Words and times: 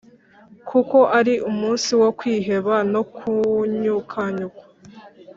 Kuko 0.69 0.97
ari 1.19 1.33
umunsi 1.49 1.91
wo 2.01 2.09
kwiheba 2.19 2.75
no 2.93 3.01
kunyukanyukwa 3.15 4.65